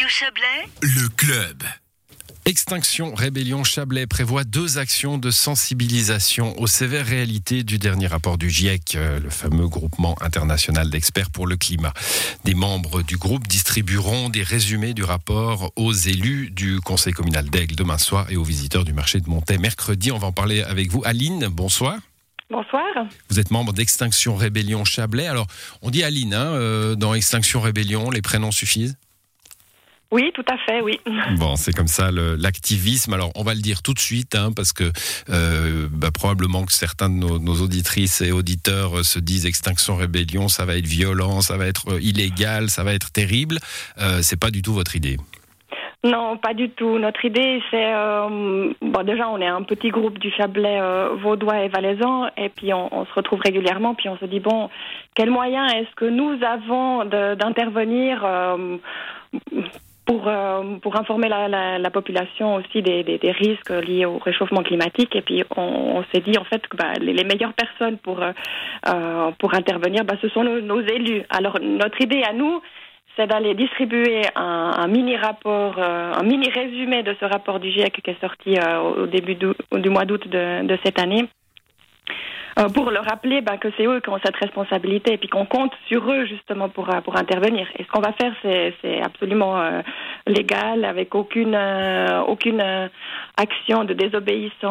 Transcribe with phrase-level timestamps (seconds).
[0.00, 1.62] Radio Chablais, le club.
[2.46, 8.48] Extinction Rébellion Chablais prévoit deux actions de sensibilisation aux sévères réalités du dernier rapport du
[8.48, 11.92] GIEC, euh, le fameux groupement international d'experts pour le climat.
[12.44, 17.74] Des membres du groupe distribueront des résumés du rapport aux élus du conseil communal d'Aigle
[17.74, 20.12] demain soir et aux visiteurs du marché de Montaix mercredi.
[20.12, 21.02] On va en parler avec vous.
[21.04, 21.98] Aline, bonsoir.
[22.48, 22.86] Bonsoir.
[23.28, 25.26] Vous êtes membre d'Extinction Rébellion Chablais.
[25.26, 25.46] Alors,
[25.82, 28.96] on dit Aline, hein, euh, dans Extinction Rébellion, les prénoms suffisent?
[30.12, 30.98] Oui, tout à fait, oui.
[31.38, 33.12] Bon, c'est comme ça l'activisme.
[33.12, 34.84] Alors, on va le dire tout de suite, hein, parce que
[35.30, 40.48] euh, bah, probablement que certains de nos, auditrices et auditeurs euh, se disent extinction rébellion,
[40.48, 43.58] ça va être violent, ça va être euh, illégal, ça va être terrible.
[44.22, 45.16] C'est pas du tout votre idée.
[46.02, 46.98] Non, pas du tout.
[46.98, 50.80] Notre idée, c'est bon déjà, on est un petit groupe du Chablais
[51.22, 54.70] vaudois et valaisan, et puis on, on, se retrouve régulièrement, puis on se dit bon,
[55.14, 58.24] quel moyen est-ce que nous avons d'intervenir
[60.04, 64.18] pour, euh, pour informer la, la, la, population aussi des, des, des, risques liés au
[64.18, 65.14] réchauffement climatique.
[65.14, 68.22] Et puis, on, on s'est dit en fait que bah, les, les, meilleures personnes pour,
[68.22, 68.32] euh,
[68.88, 71.22] euh, pour intervenir, bah, ce sont nos, nos, élus.
[71.30, 72.60] Alors, notre idée à nous,
[73.16, 77.70] c'est d'aller distribuer un, un, mini rapport, euh, un mini résumé de ce rapport du
[77.70, 81.28] GIEC qui est sorti euh, au début du, du mois d'août de, de cette année
[82.58, 85.46] euh, pour leur rappeler ben, que c'est eux qui ont cette responsabilité et puis qu'on
[85.46, 87.66] compte sur eux justement pour, euh, pour intervenir.
[87.78, 89.82] Et ce qu'on va faire, c'est absolument euh,
[90.26, 91.56] légal, avec aucune,
[92.26, 92.62] aucune
[93.36, 94.70] action de désobéissance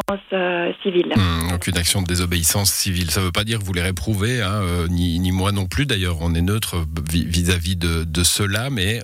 [0.84, 1.14] civile.
[1.16, 3.12] Mmh, aucune action de désobéissance civile.
[3.12, 6.18] Ça ne veut pas dire que vous les réprouvez, hein, ni, moi non plus d'ailleurs.
[6.22, 6.78] On est neutre
[7.10, 9.00] vis-à-vis de, de cela, mais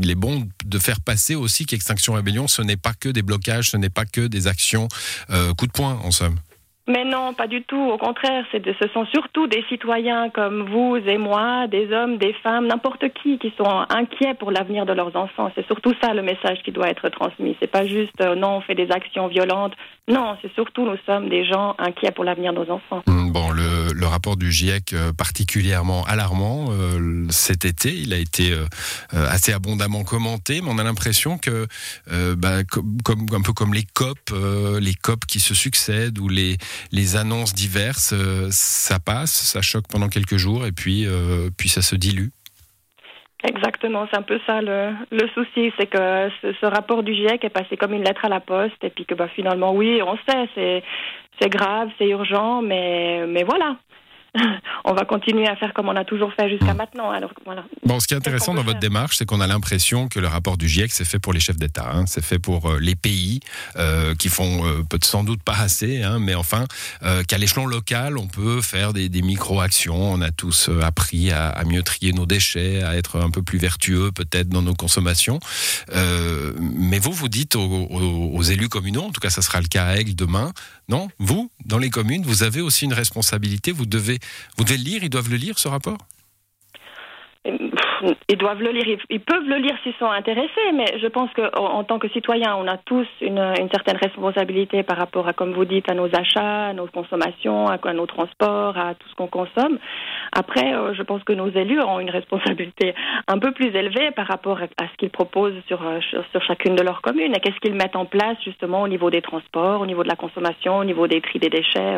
[0.00, 3.70] il est bon de faire passer aussi qu'Extinction Rébellion, ce n'est pas que des blocages,
[3.70, 4.88] ce n'est pas que des actions
[5.56, 6.36] coup de poing, en somme.
[6.86, 7.80] Mais non, pas du tout.
[7.80, 12.34] Au contraire, de, ce sont surtout des citoyens comme vous et moi, des hommes, des
[12.42, 15.50] femmes, n'importe qui, qui sont inquiets pour l'avenir de leurs enfants.
[15.54, 17.56] C'est surtout ça le message qui doit être transmis.
[17.60, 19.72] C'est pas juste euh, non, on fait des actions violentes.
[20.08, 23.02] Non, c'est surtout nous sommes des gens inquiets pour l'avenir de nos enfants.
[23.06, 28.18] Mmh, bon, le, le, rapport du GIEC euh, particulièrement alarmant euh, cet été, il a
[28.18, 28.66] été euh,
[29.12, 31.66] assez abondamment commenté, mais on a l'impression que,
[32.12, 36.18] euh, bah, comme, comme, un peu comme les COP, euh, les COP qui se succèdent
[36.18, 36.58] ou les
[36.92, 41.68] les annonces diverses, euh, ça passe, ça choque pendant quelques jours et puis, euh, puis
[41.68, 42.28] ça se dilue.
[43.42, 47.50] Exactement, c'est un peu ça le, le souci, c'est que ce, rapport du GIEC est
[47.50, 50.48] passé comme une lettre à la poste et puis que bah, finalement, oui, on sait,
[50.54, 50.82] c'est,
[51.38, 53.76] c'est grave, c'est urgent, mais, mais voilà,
[54.84, 56.76] on va continuer à faire comme on a toujours fait jusqu'à mmh.
[56.76, 57.10] maintenant.
[57.10, 57.64] Alors, voilà.
[57.84, 58.90] Bon, ce qui est intéressant dans votre faire.
[58.90, 61.56] démarche, c'est qu'on a l'impression que le rapport du GIEC, c'est fait pour les chefs
[61.56, 61.90] d'État.
[61.92, 62.04] Hein.
[62.06, 63.40] C'est fait pour euh, les pays
[63.76, 66.64] euh, qui font euh, peut sans doute pas assez, hein, mais enfin,
[67.02, 70.12] euh, qu'à l'échelon local, on peut faire des, des micro-actions.
[70.14, 73.42] On a tous euh, appris à, à, mieux trier nos déchets, à être un peu
[73.42, 75.38] plus vertueux peut-être dans nos consommations.
[75.94, 79.66] Mais vous, vous dites aux, aux, aux élus communaux, en tout cas, ça sera le
[79.66, 80.52] cas à Aigle demain,
[80.88, 83.72] non Vous, dans les communes, vous avez aussi une responsabilité.
[83.72, 84.18] Vous devez,
[84.56, 85.04] vous devez le lire.
[85.04, 85.98] Ils doivent le lire ce rapport?
[88.28, 91.64] Ils doivent le lire, ils, peuvent le lire s'ils sont intéressés, mais je pense qu'en
[91.64, 93.40] en tant que citoyens, on a tous une,
[93.72, 97.78] certaine responsabilité par rapport à, comme vous dites, à nos achats, à nos consommations, à,
[97.92, 99.78] nos transports, à tout ce qu'on consomme.
[100.32, 102.94] Après, euh, je pense que nos élus ont une responsabilité
[103.28, 106.74] un peu plus élevée par rapport à, ce qu'ils proposent sur, euh, sur, sur, chacune
[106.74, 109.86] de leurs communes et qu'est-ce qu'ils mettent en place justement au niveau des transports, au
[109.86, 111.96] niveau de la consommation, au niveau des tri des déchets,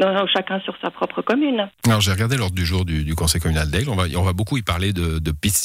[0.00, 1.68] euh, chacun sur sa propre commune.
[1.86, 4.92] Alors j'ai regardé l'ordre du jour du, Conseil communal d'Aigle, on va, beaucoup y parler
[4.92, 5.62] de pistes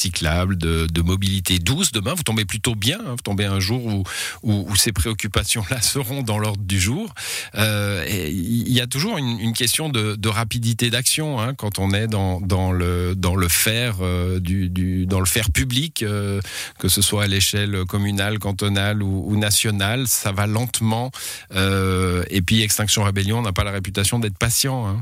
[0.56, 1.92] de, mobilité douce.
[1.92, 4.04] Demain, vous tombez plutôt bien, hein, vous tombez un jour
[4.42, 7.14] où, ces préoccupations-là seront dans l'ordre du jour.
[7.54, 12.40] Euh, il y a toujours une, question de, rapidité d'action hein, quand on est dans,
[12.72, 16.40] le, dans faire euh, dans le faire public, euh,
[16.78, 21.10] que ce soit à l'échelle communale, cantonale ou, nationale, ça va lentement.
[21.54, 24.86] Et puis Extinction Rébellion n'a pas la réputation d'être patient.
[24.86, 25.00] Hein.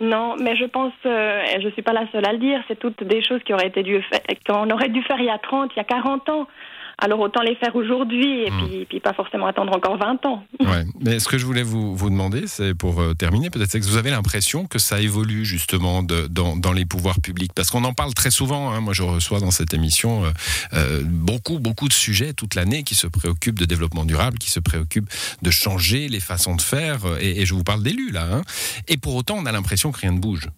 [0.00, 2.78] Non, mais je pense, euh, je ne suis pas la seule à le dire, c'est
[2.78, 4.00] toutes des choses qui auraient été dû
[4.46, 6.46] qu'on aurait dû faire il y a 30, il y a 40 ans.
[7.00, 8.66] Alors autant les faire aujourd'hui et mmh.
[8.66, 10.44] puis, puis, pas forcément attendre encore 20 ans.
[10.68, 10.84] Ouais.
[11.00, 13.86] Mais ce que je voulais vous, vous demander, c'est pour euh, terminer, peut-être, c'est que
[13.86, 17.52] vous avez l'impression que ça évolue justement de, dans, dans, les pouvoirs publics?
[17.54, 18.70] Parce qu'on en parle très souvent.
[18.70, 18.80] Hein.
[18.80, 20.30] Moi, je reçois dans cette émission euh,
[20.74, 24.60] euh, beaucoup, beaucoup de sujets toute l'année qui se préoccupent de développement durable, qui se
[24.60, 26.98] préoccupent de changer les façons de faire.
[27.20, 28.26] Et, et je vous parle d'élus là.
[28.30, 28.42] Hein.
[28.88, 30.50] Et pour autant, on a l'impression que rien ne bouge.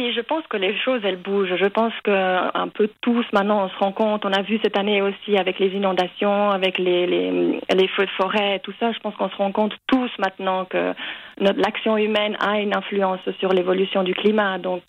[0.00, 1.56] Si, je pense que les choses, elles bougent.
[1.56, 4.24] Je pense que un peu tous, maintenant, on se rend compte.
[4.24, 8.10] On a vu cette année aussi avec les inondations, avec les, les, les feux de
[8.10, 8.92] forêt, tout ça.
[8.92, 10.94] Je pense qu'on se rend compte tous maintenant que
[11.38, 14.56] l'action humaine a une influence sur l'évolution du climat.
[14.58, 14.82] Donc,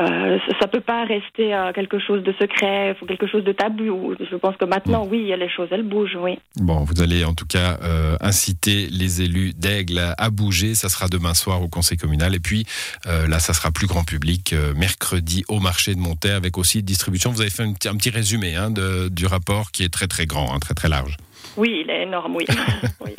[0.00, 4.14] euh, ça peut pas rester euh, quelque chose de secret, quelque chose de tabou.
[4.18, 6.38] Je pense que maintenant, oui, les choses, elles bougent, oui.
[6.56, 10.74] Bon, vous allez en tout cas euh, inciter les élus d'Aigle à bouger.
[10.74, 12.34] Ça sera demain soir au conseil communal.
[12.34, 12.64] Et puis
[13.06, 16.82] euh, là, ça sera plus grand public euh, mercredi au marché de Montaix avec aussi
[16.82, 17.30] distribution.
[17.30, 20.06] Vous avez fait un petit, un petit résumé hein, de, du rapport qui est très
[20.06, 21.16] très grand, hein, très très large.
[21.56, 22.46] Oui, il est énorme, oui.
[23.00, 23.12] oui.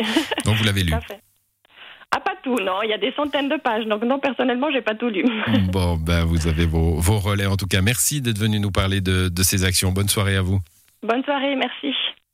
[0.43, 0.91] Donc vous l'avez lu.
[0.91, 1.21] Tout à fait.
[2.11, 2.81] Ah, pas tout, non?
[2.83, 3.85] Il y a des centaines de pages.
[3.85, 5.25] Donc, non, personnellement, j'ai pas tout lu.
[5.71, 7.81] Bon, ben vous avez vos, vos relais en tout cas.
[7.81, 9.91] Merci d'être venu nous parler de, de ces actions.
[9.91, 10.59] Bonne soirée à vous.
[11.03, 11.93] Bonne soirée, merci.